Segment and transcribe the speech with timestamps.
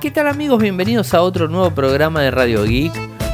[0.00, 0.62] ¿Qué tal amigos?
[0.62, 2.92] Bienvenidos a otro nuevo programa de Radio Geek.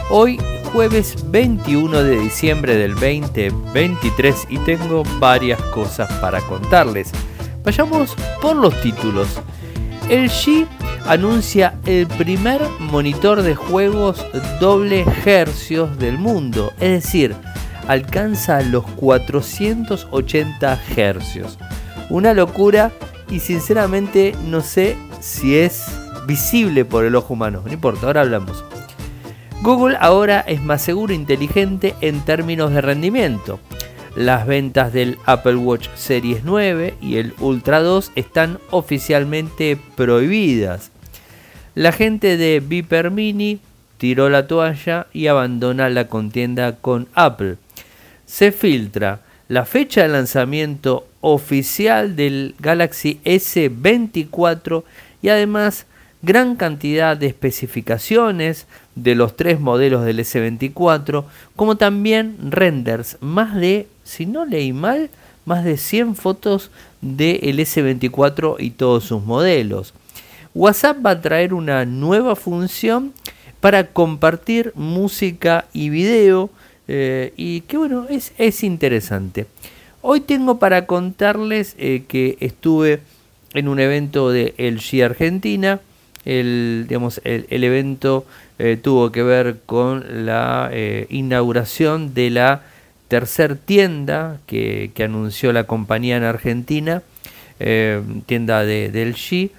[0.09, 0.41] Hoy
[0.73, 7.13] jueves 21 de diciembre del 2023 y tengo varias cosas para contarles.
[7.63, 9.29] Vayamos por los títulos.
[10.09, 10.67] El G
[11.07, 14.25] anuncia el primer monitor de juegos
[14.59, 17.35] doble hercios del mundo, es decir,
[17.89, 21.59] alcanza los 480 hercios.
[22.09, 22.91] Una locura
[23.29, 25.85] y sinceramente no sé si es
[26.27, 27.63] visible por el ojo humano.
[27.65, 28.65] No importa, ahora hablamos.
[29.63, 33.61] Google ahora es más seguro e inteligente en términos de rendimiento.
[34.15, 40.91] Las ventas del Apple Watch Series 9 y el Ultra 2 están oficialmente prohibidas.
[41.75, 43.59] La gente de Viper Mini
[43.99, 47.57] tiró la toalla y abandona la contienda con Apple.
[48.27, 54.85] Se filtra la fecha de lanzamiento oficial del Galaxy S24
[55.23, 55.87] y además
[56.25, 61.25] gran cantidad de especificaciones de los tres modelos del S24,
[61.57, 65.11] como también renders, más de, si no leí mal,
[65.45, 69.95] más de 100 fotos del S24 y todos sus modelos.
[70.55, 73.13] WhatsApp va a traer una nueva función
[73.61, 76.51] para compartir música y video
[76.87, 79.47] eh, y que bueno, es, es, interesante.
[80.03, 83.01] Hoy tengo para contarles eh, que estuve
[83.55, 85.81] en un evento de LG Argentina,
[86.25, 88.25] el, digamos, el, evento
[88.59, 92.63] eh, tuvo que ver con la eh, inauguración de la
[93.09, 97.03] tercer tienda que, anunció la compañía en Argentina,
[97.61, 99.51] eh, tienda de, del G,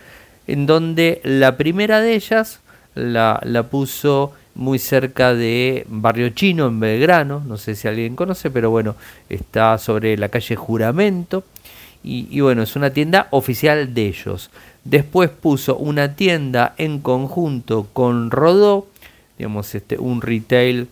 [0.47, 2.59] en donde la primera de ellas
[2.95, 8.49] la, la, puso muy cerca de Barrio Chino, en Belgrano, no sé si alguien conoce,
[8.49, 8.95] pero bueno,
[9.29, 11.43] está sobre la calle Juramento,
[12.03, 14.49] y, y bueno, es una tienda oficial de ellos.
[14.85, 18.85] Después puso una tienda en conjunto con Rodó,
[19.37, 20.87] digamos, este, un retail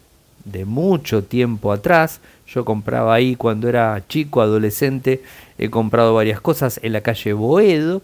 [0.45, 2.19] de mucho tiempo atrás.
[2.47, 5.21] Yo compraba ahí cuando era chico, adolescente,
[5.59, 8.01] he comprado varias cosas en la calle Boedo.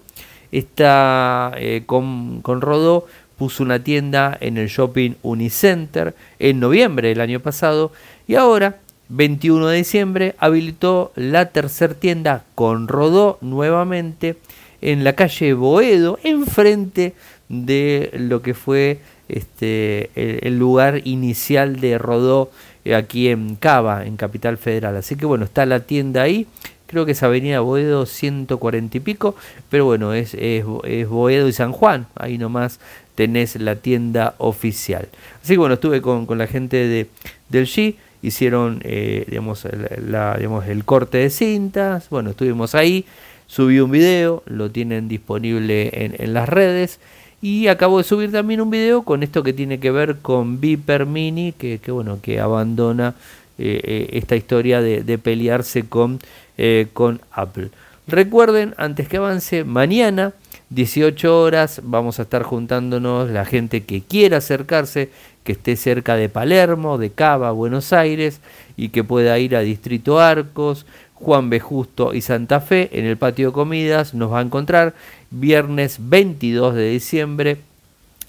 [0.51, 3.07] Esta eh, con, con Rodó
[3.38, 7.91] puso una tienda en el shopping Unicenter en noviembre del año pasado
[8.27, 8.77] y ahora
[9.09, 14.38] 21 de diciembre habilitó la tercer tienda con Rodó nuevamente
[14.81, 17.13] en la calle Boedo, enfrente
[17.50, 22.51] de lo que fue este, el, lugar inicial de Rodó
[22.85, 24.95] eh, aquí en Cava, en Capital Federal.
[24.95, 26.47] Así que bueno, está la tienda ahí.
[26.88, 29.35] Creo que es Avenida Boedo 140 y pico,
[29.69, 30.66] pero bueno, es, es,
[31.07, 32.07] Boedo y San Juan.
[32.16, 32.79] Ahí nomás
[33.13, 35.07] tenés la tienda oficial.
[35.44, 37.07] Así que bueno, estuve con, la gente de,
[37.50, 39.68] del G hicieron eh, digamos,
[40.07, 43.06] la, digamos, el corte de cintas, bueno, estuvimos ahí,
[43.49, 46.99] subí un video, lo tienen disponible en, las redes.
[47.41, 51.05] Y acabo de subir también un video con esto que tiene que ver con Viper
[51.05, 53.15] Mini, que, bueno, que abandona
[53.57, 56.19] eh, eh, esta historia de, pelearse con,
[56.57, 57.69] eh, con Apple.
[58.07, 60.33] Recuerden, antes que avance, mañana,
[60.69, 65.09] 18 horas, vamos a estar juntándonos la gente que quiera acercarse,
[65.43, 68.41] que esté cerca de Palermo, de Cava, Buenos Aires,
[68.77, 70.85] y que pueda ir a Distrito Arcos,
[71.19, 71.59] Juan B.
[71.59, 74.13] Justo y Santa Fe en el patio de comidas.
[74.13, 74.94] Nos va a encontrar
[75.31, 77.57] viernes 22 de diciembre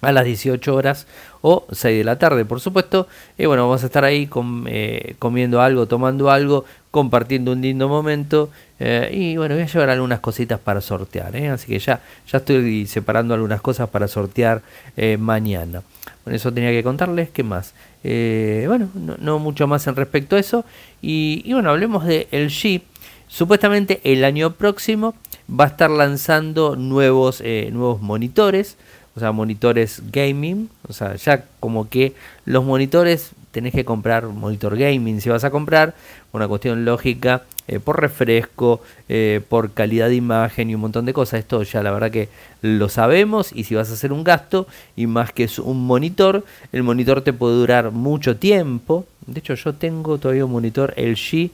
[0.00, 1.06] a las 18 horas
[1.42, 3.06] o 6 de la tarde, por supuesto.
[3.38, 4.28] Y bueno, vamos a estar ahí
[4.66, 8.50] eh, comiendo algo, tomando algo, compartiendo un lindo momento.
[8.78, 11.36] Eh, y bueno, voy a llevar algunas cositas para sortear.
[11.36, 11.48] ¿eh?
[11.50, 12.00] Así que ya,
[12.30, 14.62] ya estoy separando algunas cosas para sortear
[15.18, 15.82] mañana.
[16.24, 17.30] Bueno, eso tenía que contarles.
[17.30, 17.74] ¿Qué más?
[18.02, 18.88] bueno,
[19.20, 20.64] no, mucho más en respecto a eso.
[21.02, 22.82] Y, bueno, hablemos de LG.
[23.28, 25.14] Supuestamente el año próximo
[25.48, 27.40] va a estar lanzando nuevos,
[27.70, 28.76] nuevos monitores
[29.20, 32.14] o sea, monitores gaming, o sea, ya como que
[32.46, 35.92] los monitores tenés que comprar monitor gaming si vas a comprar,
[36.32, 38.80] una cuestión lógica, eh, por refresco,
[39.10, 42.30] eh, por calidad de imagen y un montón de cosas, esto ya la verdad que
[42.62, 44.66] lo sabemos y si vas a hacer un gasto
[44.96, 46.42] y más que es un monitor,
[46.72, 51.50] el monitor te puede durar mucho tiempo, de hecho yo tengo todavía un monitor LG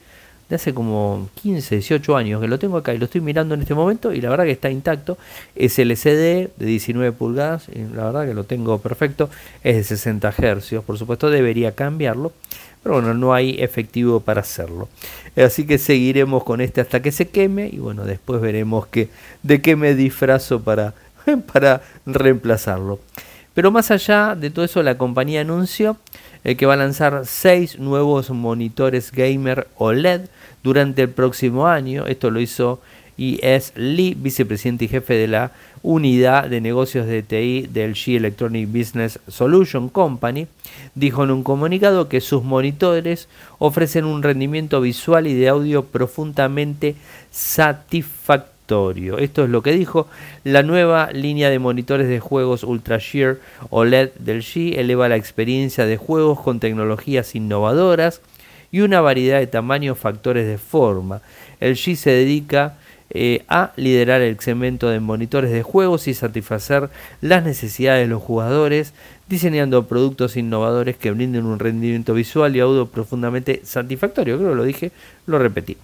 [0.48, 3.62] de hace como 15, 18 años que lo tengo acá y lo estoy mirando en
[3.62, 5.18] este momento y la verdad que está intacto.
[5.54, 9.28] Es LCD de 19 pulgadas y la verdad que lo tengo perfecto.
[9.64, 12.32] Es de 60 Hz, por supuesto debería cambiarlo,
[12.82, 14.88] pero bueno, no hay efectivo para hacerlo.
[15.36, 19.08] Así que seguiremos con este hasta que se queme y bueno, después veremos que,
[19.42, 20.94] de qué me disfrazo para,
[21.52, 23.00] para reemplazarlo.
[23.56, 25.96] Pero más allá de todo eso, la compañía anunció
[26.44, 30.28] eh, que va a lanzar 6 nuevos monitores gamer OLED
[30.66, 32.06] durante el próximo año.
[32.08, 32.80] Esto lo hizo
[33.18, 35.52] es Lee, vicepresidente y jefe de la
[35.82, 40.48] unidad de negocios de TI del G Electronic Business Solution Company,
[40.96, 43.28] dijo en un comunicado que sus monitores
[43.58, 46.96] ofrecen un rendimiento visual y de audio profundamente
[47.30, 49.18] satisfactorio.
[49.18, 50.08] Esto es lo que dijo.
[50.42, 53.36] La nueva línea de monitores de juegos Ultra Shear
[53.70, 58.20] OLED del G eleva la experiencia de juegos con tecnologías innovadoras
[58.70, 61.22] y una variedad de tamaños factores de forma.
[61.60, 62.76] El G se dedica
[63.10, 66.90] eh, a liderar el segmento de monitores de juegos y satisfacer
[67.20, 68.94] las necesidades de los jugadores,
[69.28, 74.38] diseñando productos innovadores que brinden un rendimiento visual y audio profundamente satisfactorio.
[74.38, 74.90] Creo que lo dije,
[75.26, 75.76] lo repetí.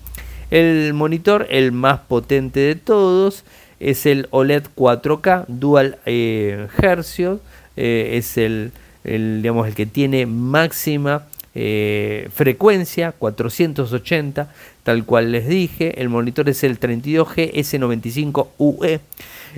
[0.50, 3.44] El monitor, el más potente de todos,
[3.79, 7.40] es el OLED 4K Dual eh, Hercio.
[7.76, 8.73] Eh, es el,
[9.05, 14.52] digamos, el que tiene máxima eh, frecuencia 480,
[14.82, 16.00] tal cual les dije.
[16.00, 19.00] El monitor es el 32G S95UE.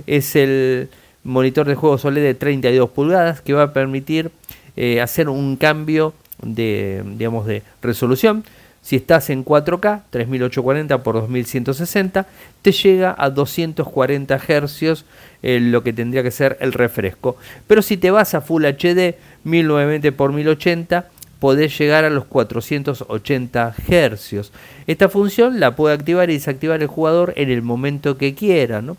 [0.07, 0.89] Es el
[1.23, 4.31] monitor de juegos OLED de 32 pulgadas que va a permitir
[4.75, 8.43] eh, hacer un cambio de, digamos, de resolución.
[8.81, 12.27] Si estás en 4K, 3840 por 2160,
[12.61, 15.05] te llega a 240 Hz,
[15.41, 17.35] eh, lo que tendría que ser el refresco.
[17.65, 21.09] Pero si te vas a Full HD, 1920 por 1080,
[21.39, 24.51] podés llegar a los 480 Hz.
[24.87, 28.81] Esta función la puede activar y desactivar el jugador en el momento que quiera.
[28.81, 28.97] ¿no?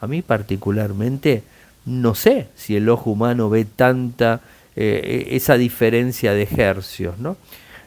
[0.00, 1.42] A mí particularmente
[1.86, 4.40] no sé si el ojo humano ve tanta
[4.76, 7.18] eh, esa diferencia de hercios.
[7.18, 7.36] ¿no?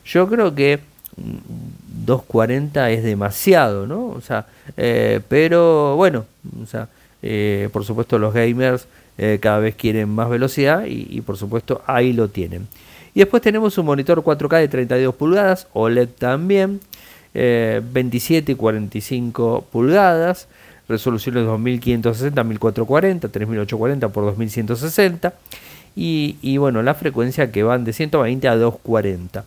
[0.06, 0.80] Yo creo que
[2.06, 4.08] 240 mm, es demasiado, ¿no?
[4.08, 4.46] O sea,
[4.76, 6.26] eh, pero bueno,
[6.62, 6.90] o sea,
[7.24, 8.88] eh, por supuesto los gamers
[9.40, 12.68] cada vez quieren más velocidad y por supuesto ahí lo tienen.
[13.18, 16.80] Y después tenemos un monitor 4K de 32 pulgadas, OLED también,
[17.34, 20.48] 27 eh, y 45 pulgadas,
[20.88, 25.34] resoluciones 2560, 1440, 3840 por 2160
[25.96, 29.46] y, y bueno, la frecuencia que van de 120 a 240.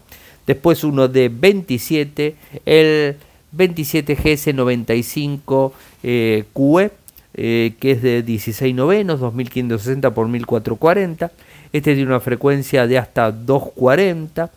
[0.48, 2.34] Después uno de 27,
[2.66, 3.18] el
[3.56, 5.72] 27GS95
[6.02, 6.90] eh, QE,
[7.34, 11.30] eh, que es de 16 novenos, 2560 por 1440
[11.72, 14.50] este tiene una frecuencia de hasta 240,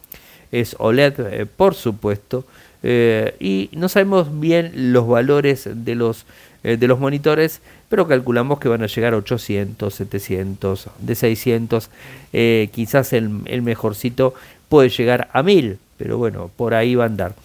[0.52, 2.46] es OLED eh, por supuesto,
[2.82, 6.26] eh, y no sabemos bien los valores de los,
[6.64, 11.90] de los monitores, pero calculamos que van a llegar a 800, 700, de 600,
[12.72, 14.34] quizás el, el, mejorcito
[14.68, 17.36] puede llegar a 1000, pero bueno, por ahí va a andar.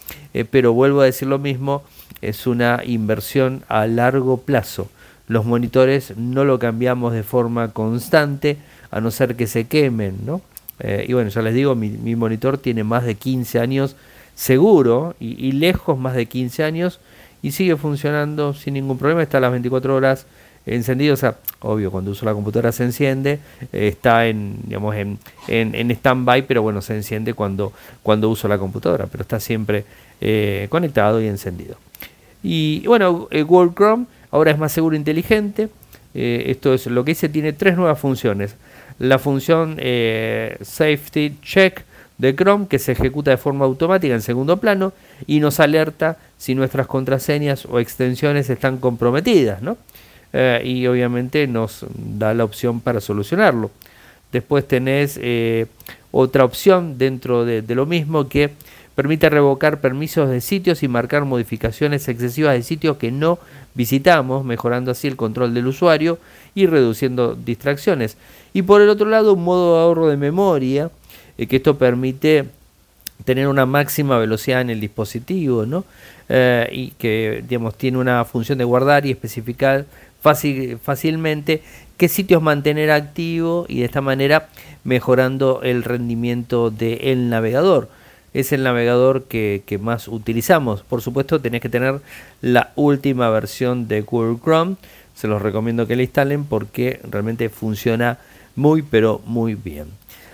[0.50, 1.82] pero vuelvo a decir lo mismo,
[2.22, 4.88] es una inversión a largo plazo.
[5.28, 8.56] Los monitores no lo cambiamos de forma constante,
[8.90, 10.40] a no ser que se quemen, ¿no?
[10.80, 13.96] Eh, y bueno, ya les digo, mi, monitor tiene más de 15 años
[14.34, 17.00] seguro y, lejos más de 15 años
[17.42, 20.26] y sigue funcionando sin ningún problema, está a las 24 horas
[20.64, 23.40] encendido, o sea, obvio, cuando uso la computadora se enciende,
[23.72, 27.72] eh, está en, digamos, en, en, stand-by, pero bueno, se enciende cuando,
[28.02, 29.84] cuando uso la computadora, pero está siempre
[30.20, 31.76] eh, conectado y encendido.
[32.42, 35.68] Y bueno, Google Chrome ahora es más seguro e inteligente,
[36.14, 38.56] esto es lo que hice, tiene tres nuevas funciones
[38.98, 41.82] la función eh, Safety Check
[42.18, 44.92] de Chrome que se ejecuta de forma automática en segundo plano
[45.26, 49.76] y nos alerta si nuestras contraseñas o extensiones están comprometidas, ¿no?
[50.32, 53.70] Eh, y obviamente nos da la opción para solucionarlo.
[54.32, 55.66] Después tenés eh,
[56.10, 58.50] otra opción dentro de, de, lo mismo que
[58.98, 63.38] permite revocar permisos de sitios y marcar modificaciones excesivas de sitios que no
[63.74, 66.18] visitamos, mejorando así el control del usuario
[66.56, 68.16] y reduciendo distracciones.
[68.52, 70.90] Y por el otro lado, un modo de ahorro de memoria,
[71.38, 72.46] eh, que esto permite
[73.24, 75.84] tener una máxima velocidad en el dispositivo, ¿no?
[76.28, 79.86] Eh, y que digamos tiene una función de guardar y especificar
[80.20, 81.62] fácil, fácilmente
[81.98, 84.48] qué sitios mantener activo y de esta manera
[84.82, 87.96] mejorando el rendimiento del navegador
[88.34, 90.82] es el navegador que, más utilizamos.
[90.82, 92.00] Por supuesto, tenés que tener
[92.40, 94.76] la última versión de Google Chrome.
[95.14, 98.18] Se los recomiendo que la instalen porque realmente funciona
[98.56, 99.86] muy pero muy bien.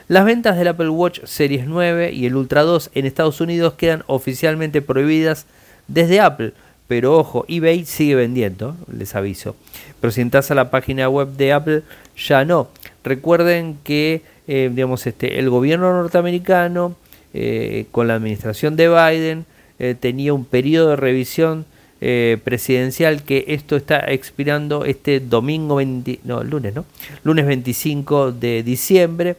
[0.08, 4.02] Las ventas del Apple Watch Series 9 y el Ultra 2 en Estados Unidos quedan
[4.06, 5.46] oficialmente prohibidas
[5.88, 6.52] desde Apple.
[6.86, 9.56] Pero ojo, eBay sigue vendiendo, les aviso.
[10.00, 11.82] Pero si entras a la página web de Apple,
[12.16, 12.68] ya no.
[13.02, 16.96] Recuerden que eh, digamos, este, el gobierno norteamericano
[17.34, 19.44] eh, con la administración de Biden
[19.78, 21.66] eh, tenía un periodo de revisión
[22.00, 26.84] eh, presidencial que esto está expirando este domingo 20, no, lunes, ¿no?
[27.22, 29.36] Lunes 25 de diciembre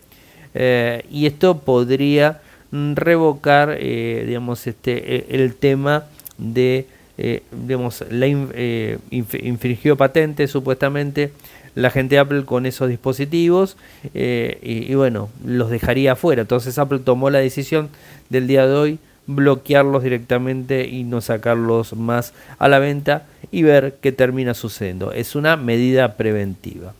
[1.11, 2.39] y esto podría
[2.71, 6.05] revocar, digamos, este, el tema
[6.37, 6.85] de
[7.17, 11.31] eh, digamos, la eh, infringió patentes supuestamente
[11.75, 13.77] la gente de Apple con esos dispositivos
[14.13, 16.41] eh, y, bueno, los dejaría afuera.
[16.41, 17.89] Entonces Apple tomó la decisión
[18.29, 23.97] del día de hoy bloquearlos directamente y no sacarlos más a la venta y ver
[24.01, 25.11] qué termina sucediendo.
[25.11, 26.93] Es una medida preventiva.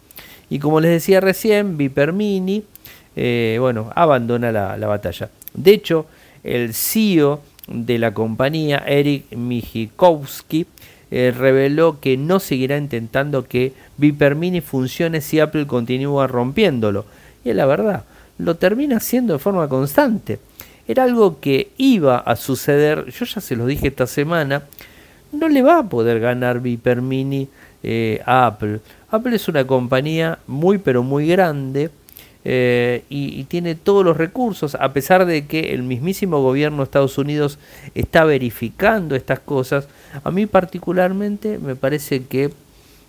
[0.50, 2.64] Y como les decía recién, Viper Mini,
[3.16, 5.30] bueno, abandona la, la batalla.
[5.54, 6.06] De hecho,
[6.44, 10.68] el CEO de la compañía, Eric Mijikowski,
[11.18, 17.06] eh, reveló que no seguirá intentando que Viper Mini funcione si Apple continúa rompiéndolo.
[17.46, 18.04] Y es la verdad,
[18.38, 20.40] lo termina haciendo de forma constante.
[20.86, 24.64] Era algo que iba a suceder, yo ya se lo dije esta semana,
[25.32, 27.48] no le va a poder ganar Viper Mini
[27.82, 28.82] eh, a Apple.
[29.10, 31.92] Apple es una compañía muy pero muy grande
[32.44, 37.18] eh, y, tiene todos los recursos, a pesar de que el mismísimo gobierno de Estados
[37.18, 37.58] Unidos
[37.96, 39.88] está verificando estas cosas,
[40.24, 42.52] a mí particularmente me parece que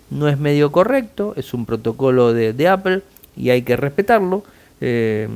[0.09, 3.01] no es medio correcto, es un protocolo de, Apple
[3.35, 4.43] y hay que respetarlo,
[4.81, 5.27] eh,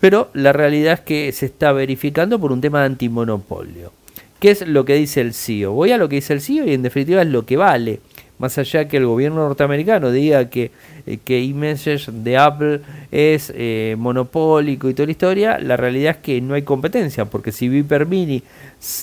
[0.00, 3.92] pero, la realidad es que se está verificando por un tema de antimonopolio.
[4.40, 5.72] ¿Qué es lo que dice el CEO?
[5.72, 8.00] Voy a lo que dice el CEO y en definitiva es lo que vale
[8.42, 10.72] más allá que el gobierno norteamericano diga que,
[11.06, 12.80] eh, que iMessage de Apple
[13.12, 17.52] es eh, monopólico y toda la historia, la realidad es que no hay competencia, porque
[17.52, 18.42] si Viper Mini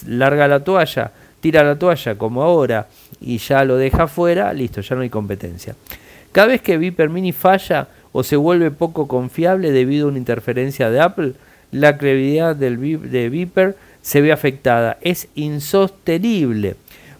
[0.08, 2.88] larga la toalla, tira la toalla como ahora
[3.22, 5.74] y ya lo deja fuera, listo, ya no hay competencia.
[6.34, 10.90] Cada vez que Viper Mini falla o se vuelve poco confiable debido a una interferencia
[10.90, 11.34] de Apple,
[11.72, 14.98] la credibilidad del, de Viper se ve afectada.
[15.00, 16.76] Es insostenible.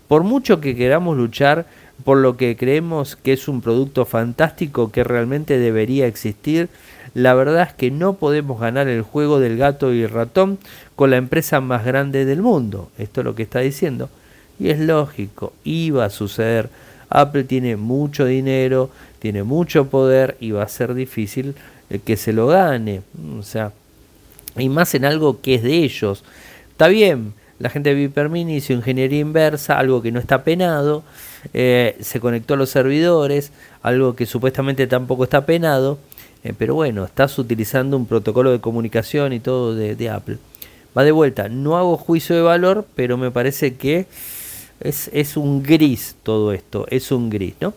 [0.10, 1.66] Por mucho que queramos luchar
[2.04, 6.70] por lo que creemos que es un producto fantástico que realmente debería existir,
[7.14, 10.60] la verdad es que no podemos ganar el juego del gato y el ratón
[10.96, 12.90] con la empresa más grande del mundo.
[12.98, 14.10] Esto es lo que está diciendo.
[14.60, 16.70] Y es lógico, iba a suceder.
[17.10, 21.56] Apple tiene mucho dinero, tiene mucho poder y va a ser difícil
[21.90, 23.02] eh, que se lo gane.
[23.38, 23.72] O sea,
[24.58, 26.24] y más en algo que es de ellos.
[26.72, 31.04] Está bien, la gente de Vipermini hizo ingeniería inversa, algo que no está penado
[31.54, 35.98] eh, se conectó a los servidores, algo que supuestamente tampoco está penado,
[36.44, 40.38] eh, pero bueno, estás utilizando un protocolo de comunicación y todo de, Apple.
[40.98, 44.08] Va de vuelta, no hago juicio de valor, pero me parece que
[44.82, 47.74] es, un gris todo esto, es un gris, ¿no?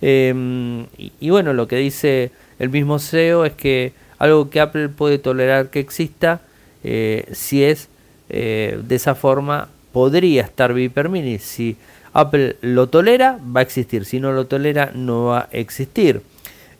[0.00, 5.18] Em, y, bueno, lo que dice el mismo CEO es que algo que Apple puede
[5.18, 6.40] tolerar que exista,
[6.84, 7.88] eh, si es
[8.28, 11.38] de esa forma, podría estar Viper Mini.
[11.38, 11.76] Si
[12.18, 14.04] Apple lo tolera, va a existir.
[14.04, 16.20] Si no lo tolera, no va a existir.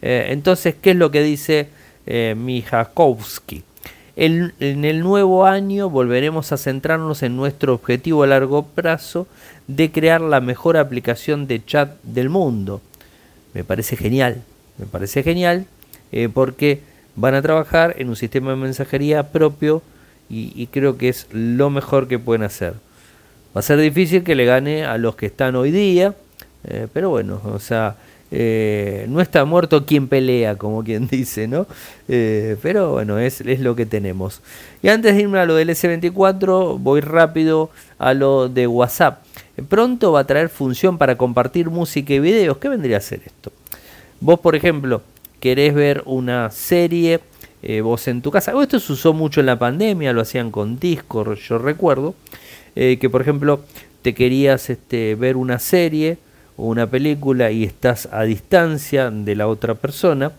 [0.03, 1.69] Eh, entonces, ¿qué es lo que dice
[2.07, 3.63] eh, Mijakowski?
[4.21, 9.29] en el nuevo año volveremos a centrarnos en nuestro objetivo a largo plazo
[9.69, 12.81] de crear la mejor aplicación de chat del mundo.
[13.55, 14.43] Me parece genial,
[14.77, 15.67] me parece genial
[16.11, 16.81] eh, porque
[17.15, 19.85] van a trabajar en un sistema de mensajería propio
[20.29, 22.75] y creo que es lo mejor que pueden hacer.
[23.57, 26.15] Va a ser difícil que le gane a los que están hoy día,
[26.65, 27.97] eh, pero bueno, o sea,
[28.31, 31.67] eh, no está muerto quien pelea, como quien dice, ¿no?
[32.09, 34.43] Eh, pero bueno, es, es, lo que tenemos.
[34.83, 39.23] Y antes de irme a lo del S24, voy rápido a lo de WhatsApp.
[39.69, 42.59] Pronto va a traer función para compartir música y videos.
[42.59, 43.51] ¿Qué vendría a ser esto?
[44.21, 45.01] Vos, por ejemplo,
[45.41, 47.21] querés ver una serie,
[47.83, 48.53] vos en tu casa.
[48.61, 52.15] Esto se usó mucho en la pandemia, lo hacían con Discord, yo recuerdo.
[52.81, 53.61] Eh, que por ejemplo
[54.03, 56.17] te querías este, ver una serie
[56.57, 60.31] o una película y estás a distancia de la otra persona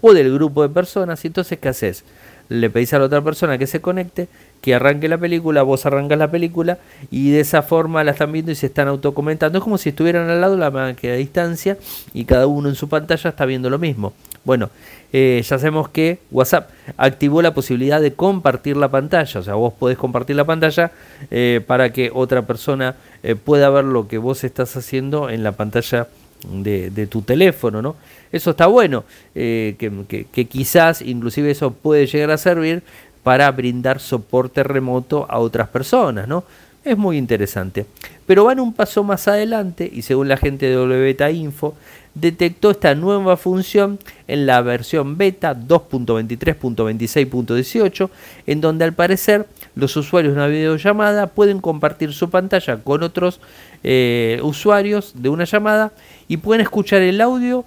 [0.00, 2.04] o del grupo de personas, y entonces ¿qué haces?
[2.48, 4.28] Le pedís a la otra persona que se conecte,
[4.60, 6.78] que arranque la película, vos arrancas la película
[7.10, 9.58] y de esa forma la están viendo y se están autocomentando.
[9.58, 11.78] Es como si estuvieran al lado la máquina a distancia
[12.12, 14.12] y cada uno en su pantalla está viendo lo mismo.
[14.44, 14.70] Bueno,
[15.12, 19.72] eh, ya sabemos que WhatsApp activó la posibilidad de compartir la pantalla, o sea, vos
[19.72, 20.92] podés compartir la pantalla
[21.30, 25.52] eh, para que otra persona eh, pueda ver lo que vos estás haciendo en la
[25.52, 26.08] pantalla
[26.50, 27.96] de, tu teléfono, ¿no?
[28.30, 32.82] Eso está bueno, que, que quizás inclusive eso puede llegar a servir
[33.22, 36.44] para brindar soporte remoto a otras personas, ¿no?
[36.84, 37.84] Es muy interesante.
[38.26, 41.74] Pero van un paso más adelante y según la gente de WBeta Info,
[42.14, 48.10] detectó esta nueva función en la versión beta 2.23.26.18,
[48.46, 53.40] en donde al parecer los usuarios de una videollamada pueden compartir su pantalla con otros
[53.84, 55.92] eh, usuarios de una llamada
[56.26, 57.64] y pueden escuchar el audio,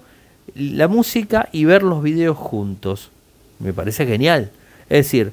[0.54, 3.10] la música y ver los videos juntos.
[3.58, 4.50] Me parece genial.
[4.88, 5.32] Es decir,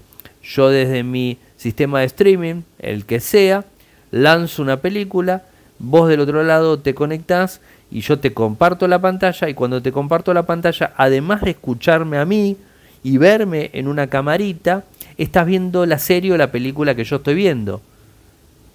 [0.49, 3.65] yo desde mi sistema de streaming, el que sea,
[4.11, 5.43] lanzo una película,
[5.77, 9.91] vos del otro lado te conectás y yo te comparto la pantalla y cuando te
[9.91, 12.57] comparto la pantalla, además de escucharme a mí
[13.03, 14.83] y verme en una camarita,
[15.17, 17.81] estás viendo la serie o la película que yo estoy viendo.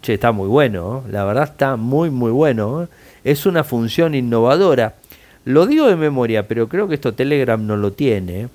[0.02, 2.88] Che, está muy bueno, la verdad está muy muy bueno.
[3.24, 4.94] Es una función innovadora.
[5.44, 8.48] Lo digo de memoria, pero creo que esto Telegram no lo tiene.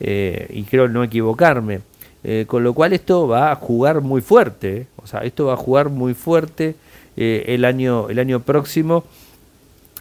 [0.00, 1.80] Eh, y creo no equivocarme.
[2.28, 4.88] Eh, con lo cual esto va a jugar muy fuerte.
[4.96, 6.74] O sea, esto va a jugar muy fuerte
[7.16, 9.04] eh, el, año, el año próximo.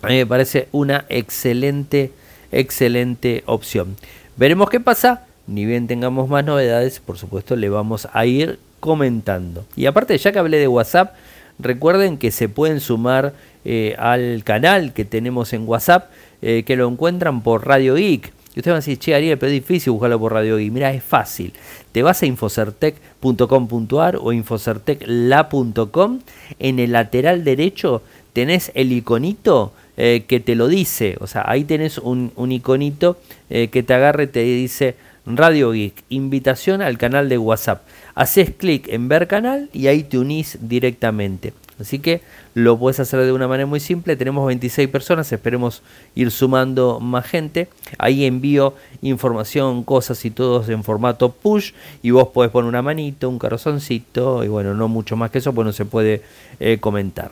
[0.01, 2.11] A mí me parece una excelente,
[2.51, 3.95] excelente opción.
[4.37, 5.27] Veremos qué pasa.
[5.45, 9.63] Ni bien tengamos más novedades, por supuesto, le vamos a ir comentando.
[9.75, 11.13] Y aparte, ya que hablé de WhatsApp,
[11.59, 13.33] recuerden que se pueden sumar
[13.65, 16.09] eh, al canal que tenemos en WhatsApp,
[16.41, 18.34] que lo encuentran por Radio Geek.
[18.55, 20.71] Y ustedes van a decir, che, Ariel, pero es difícil buscarlo por Radio Geek.
[20.71, 21.51] Mira, es fácil.
[21.91, 26.19] Te vas a infocertec.com.ar o infocertecla.com.
[26.59, 31.17] En el lateral derecho tenés el iconito eh, que te lo dice.
[31.19, 33.17] O sea, ahí tenés un, iconito
[33.49, 34.95] eh, que te agarre y te dice
[35.25, 37.83] Radio Geek, invitación al canal de WhatsApp.
[38.13, 41.53] Haces clic en ver canal y ahí te unís directamente.
[41.79, 42.21] Así que
[42.53, 44.15] lo puedes hacer de una manera muy simple.
[44.15, 45.81] Tenemos 26 personas, esperemos
[46.15, 47.67] ir sumando más gente.
[47.97, 51.73] Ahí envío información, cosas y todos en formato push.
[52.01, 55.53] Y vos podés poner una manito, un corazoncito y bueno, no mucho más que eso,
[55.53, 56.21] pues no se puede
[56.59, 57.31] eh, comentar.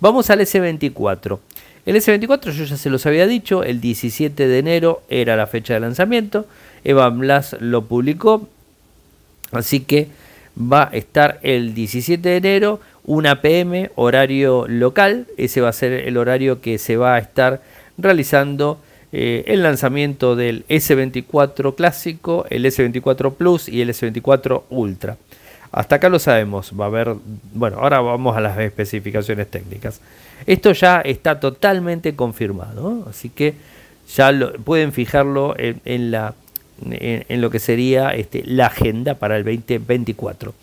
[0.00, 1.38] Vamos al S24.
[1.86, 5.74] El S24 yo ya se los había dicho, el 17 de enero era la fecha
[5.74, 6.46] de lanzamiento.
[6.84, 8.48] Evan Blas lo publicó.
[9.52, 10.08] Así que
[10.60, 15.26] va a estar el 17 de enero, 1 pm, horario local.
[15.38, 17.62] Ese va a ser el horario que se va a estar
[17.96, 18.78] realizando
[19.12, 25.16] eh, el lanzamiento del S24 clásico, el S24 Plus y el S24 Ultra.
[25.72, 27.14] Hasta acá lo sabemos, va a haber,
[27.54, 30.00] bueno, ahora vamos a las especificaciones técnicas.
[30.46, 33.54] Esto ya está totalmente confirmado, así que
[34.14, 36.34] ya lo, pueden fijarlo en, la,
[36.90, 40.54] en, lo que sería este, la agenda para el 2024.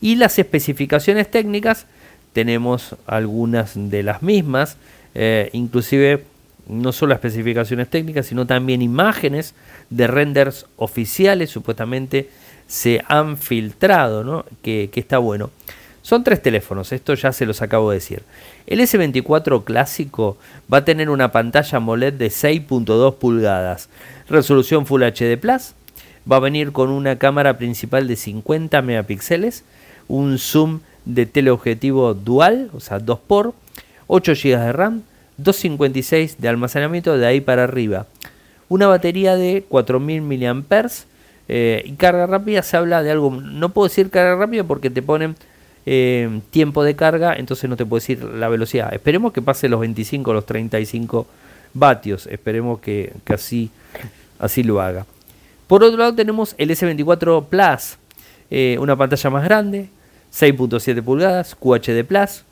[0.00, 1.86] Y las especificaciones técnicas,
[2.32, 4.76] tenemos algunas de las mismas,
[5.14, 6.24] eh, inclusive
[6.68, 9.54] no solo especificaciones técnicas, sino también imágenes
[9.88, 12.28] de renders oficiales, supuestamente
[12.66, 14.44] se han filtrado, ¿no?
[14.62, 15.50] que, que está bueno.
[16.02, 18.22] Son tres teléfonos, esto ya se los acabo de decir.
[18.66, 20.36] El S24 clásico
[20.72, 23.88] va a tener una pantalla AMOLED de 6.2 pulgadas,
[24.28, 25.74] resolución Full HD Plus,
[26.30, 29.64] va a venir con una cámara principal de 50 megapíxeles,
[30.08, 33.52] un zoom de teleobjetivo dual, o sea 2x,
[34.06, 35.02] 8 GB de RAM,
[35.38, 38.06] 256 de almacenamiento de ahí para arriba,
[38.68, 40.64] una batería de 4000 mAh
[41.48, 42.62] eh, y carga rápida.
[42.62, 45.36] Se habla de algo, no puedo decir carga rápida porque te ponen
[45.86, 48.92] eh, tiempo de carga, entonces no te puedo decir la velocidad.
[48.92, 51.26] Esperemos que pase los 25 los 35
[51.74, 52.26] vatios.
[52.26, 53.70] Esperemos que, así,
[54.38, 55.06] así lo haga.
[55.68, 57.98] Por otro lado tenemos el S24 Plus,
[58.50, 59.88] eh, una pantalla más grande,
[60.38, 62.44] 6.7 pulgadas, QHD Plus,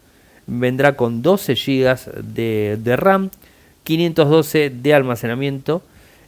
[0.46, 3.30] vendrá con 12 GB de, RAM,
[3.84, 5.82] 512 de almacenamiento,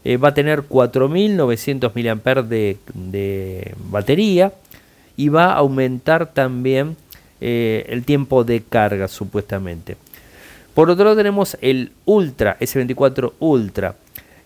[0.05, 4.53] eh, va a tener 4900 mAh de, de batería,
[5.17, 6.97] y va a aumentar también
[7.41, 9.97] eh, el tiempo de carga supuestamente.
[10.75, 13.97] Por otro lado tenemos el Ultra, S24 Ultra,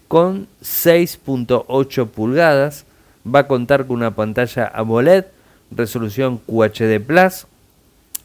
[0.06, 2.84] con 6.8 pulgadas,
[3.26, 5.26] va a contar con una pantalla AMOLED,
[5.70, 7.46] resolución QHD Plus.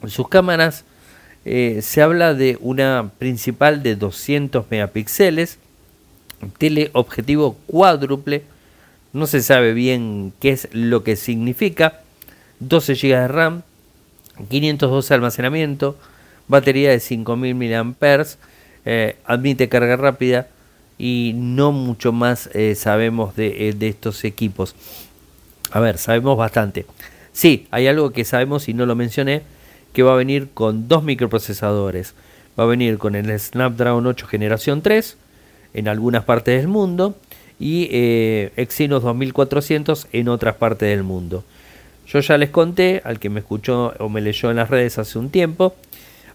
[0.08, 0.84] Sus cámaras
[1.46, 5.60] eh, se habla de una principal de 200 megapíxeles,
[6.58, 8.44] teleobjetivo cuádruple,
[9.14, 12.02] no se sabe bien qué es lo que significa,
[12.60, 13.62] 12 GB de RAM,
[14.50, 15.98] 512 de almacenamiento,
[16.48, 18.26] batería de 5000 mAh,
[18.86, 20.48] eh, admite carga rápida
[20.98, 24.76] y no mucho más eh, sabemos de, estos equipos.
[25.72, 26.86] A ver, sabemos bastante.
[27.36, 29.42] Sí, hay algo que sabemos y no lo mencioné,
[29.92, 32.14] que va a venir con dos microprocesadores.
[32.58, 35.18] Va a venir con el Snapdragon 8 generación 3
[35.74, 37.18] en algunas partes del mundo
[37.60, 37.90] y
[38.56, 41.44] Exynos 2400 en otras partes del mundo.
[42.08, 45.20] Yo ya les conté, al que me escuchó o me leyó en las redes hace
[45.20, 45.76] un tiempo,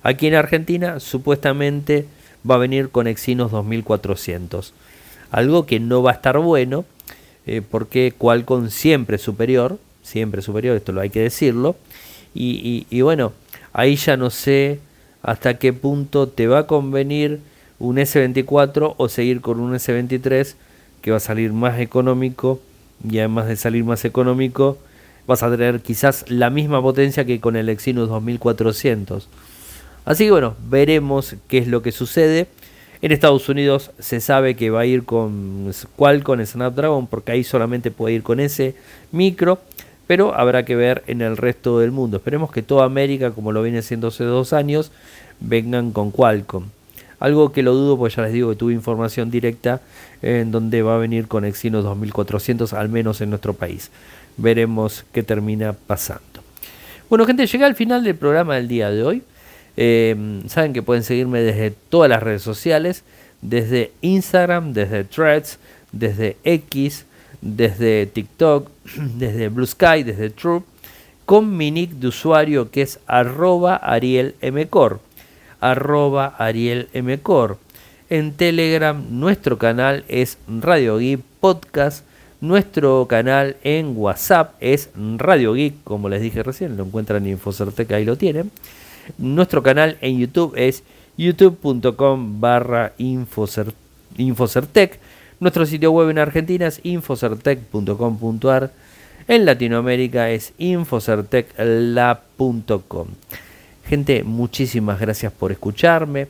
[0.03, 2.05] aquí en Argentina supuestamente
[2.49, 4.75] va a venir con Exynos 2400.
[5.31, 6.85] Algo que no va a estar bueno,
[7.47, 11.77] eh, porque Qualcomm siempre superior, siempre superior, esto lo hay que decirlo.
[12.35, 13.33] Y, bueno,
[13.73, 14.79] ahí ya no sé
[15.23, 17.41] hasta qué punto te va a convenir
[17.79, 20.55] un S24 o seguir con un S23
[21.03, 22.61] que va a salir más económico
[23.09, 24.79] y además de salir más económico
[25.27, 29.29] vas a tener quizás la misma potencia que con el Exynos 2400.
[30.05, 32.49] Así que bueno, veremos qué es lo que sucede.
[33.03, 37.91] En Estados Unidos se sabe que va a ir con Qualcomm Snapdragon porque ahí solamente
[37.91, 38.75] puede ir con ese
[39.11, 39.61] micro,
[40.11, 42.17] pero habrá que ver en el resto del mundo.
[42.17, 44.91] Esperemos que toda América, como lo viene haciendo hace dos años,
[45.39, 46.65] vengan con Qualcomm.
[47.21, 49.81] Algo que lo dudo, pues ya les digo que tuve información directa
[50.21, 53.93] en donde va a venir con Exynos 2400, al menos en nuestro país.
[54.37, 56.43] Veremos qué termina pasando.
[57.09, 59.23] Bueno, gente, llega al final del programa del día de hoy.
[59.77, 63.05] Eh, saben que pueden seguirme desde todas las redes sociales,
[63.43, 65.61] desde Instagram, desde Threads,
[65.93, 67.07] desde X,
[67.41, 68.69] desde TikTok,
[69.17, 70.63] desde Blue Sky, desde True,
[71.27, 75.01] con mi nick de usuario que es arroba arielmcor,
[75.61, 77.59] arroba arielmcor.
[78.09, 82.05] En Telegram nuestro canal es Radio Geek Podcast.
[82.41, 87.97] Nuestro canal en WhatsApp es Radio Geek, como les dije recién, lo encuentran en Infocerteca,
[87.97, 88.51] ahí lo tienen.
[89.19, 90.83] Nuestro canal en YouTube es
[91.17, 94.99] youtube.com barra Infocertec.
[95.41, 98.71] Nuestro sitio web en Argentina es infocertec.com.ar.
[99.27, 103.09] En Latinoamérica es infocertecla.com.
[103.87, 106.29] Gente, muchísimas gracias por escucharme.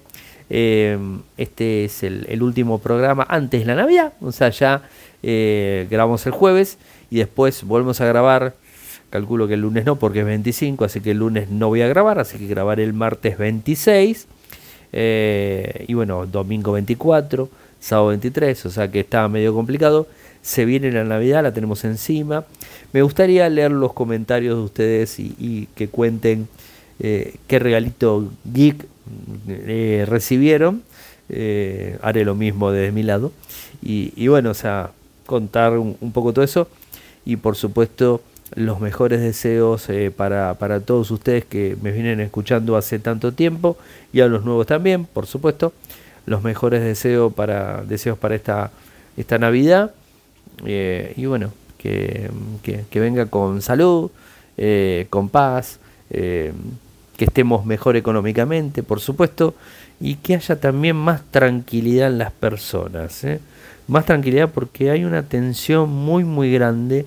[0.48, 0.96] Eh,
[1.36, 4.12] este es el, último programa antes de la Navidad.
[4.20, 4.82] O sea, ya
[5.22, 6.78] eh, grabamos el jueves
[7.10, 8.54] y después volvemos a grabar
[9.10, 11.88] Calculo que el lunes no, porque es 25, así que el lunes no voy a
[11.88, 14.28] grabar, así que grabaré el martes 26.
[14.92, 17.48] Eh, y bueno, domingo 24,
[17.80, 20.06] sábado 23, o sea que estaba medio complicado.
[20.42, 22.44] Se viene la Navidad, la tenemos encima.
[22.92, 26.48] Me gustaría leer los comentarios de ustedes y, que cuenten
[26.98, 28.86] eh, qué regalito geek
[29.48, 30.82] eh, recibieron.
[32.02, 33.32] haré lo mismo desde mi lado.
[33.82, 34.92] Y, bueno, o sea,
[35.26, 36.68] contar un poco todo eso.
[37.24, 38.22] Y por supuesto
[38.54, 43.76] los mejores deseos eh, para, para, todos ustedes que me vienen escuchando hace tanto tiempo
[44.12, 45.72] y a los nuevos también, por supuesto.
[46.26, 48.70] Los mejores deseos para, deseos para esta,
[49.16, 49.92] esta Navidad.
[50.64, 52.30] Eh, y bueno, que,
[52.62, 54.10] que, venga con salud,
[54.56, 55.80] eh, con paz,
[56.10, 56.52] que
[57.24, 59.54] estemos mejor económicamente, por supuesto,
[60.00, 63.24] y que haya también más tranquilidad en las personas.
[63.86, 67.06] Más tranquilidad porque hay una tensión muy, muy grande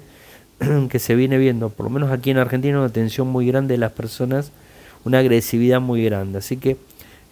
[0.89, 3.78] que se viene viendo, por lo menos aquí en Argentina, una tensión muy grande de
[3.78, 4.52] las personas,
[5.04, 6.38] una agresividad muy grande.
[6.39, 6.78] Así que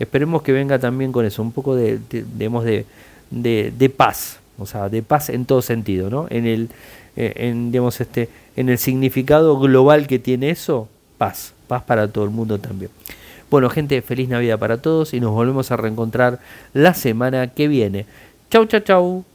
[0.01, 5.01] esperemos que venga también con eso, un poco de, de, de, paz, o sea, de
[5.01, 6.27] paz en todo sentido, ¿no?
[6.29, 6.69] En el,
[7.15, 10.87] eh, en, digamos, este, en el significado global que tiene eso,
[11.17, 12.91] paz, paz para todo el mundo también.
[13.49, 16.39] Bueno, gente, feliz Navidad para todos y nos volvemos a reencontrar
[16.73, 18.05] la semana que viene.
[18.49, 19.30] Chau, chau, chau.